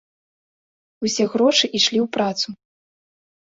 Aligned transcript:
Усе 1.09 1.27
грошы 1.35 1.65
ішлі 1.81 1.99
ў 2.07 2.09
працу. 2.19 2.47